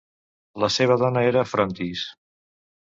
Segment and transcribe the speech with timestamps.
[0.63, 2.09] La seva dona era Frontis.